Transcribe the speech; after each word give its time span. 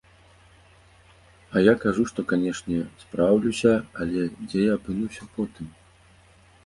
А 1.55 1.63
я 1.71 1.75
кажу, 1.83 2.05
што, 2.11 2.19
канечне, 2.31 2.79
спраўлюся, 3.03 3.73
але 4.01 4.21
дзе 4.47 4.59
я 4.69 4.79
апынуся 4.81 5.23
потым? 5.37 5.67